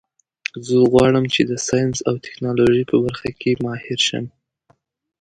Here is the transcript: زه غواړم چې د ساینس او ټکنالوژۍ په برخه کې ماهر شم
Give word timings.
زه 0.65 0.75
غواړم 0.91 1.25
چې 1.33 1.41
د 1.49 1.51
ساینس 1.67 1.97
او 2.09 2.15
ټکنالوژۍ 2.25 2.83
په 2.91 2.95
برخه 3.05 3.29
کې 3.39 3.51
ماهر 3.63 3.99
شم 4.07 4.25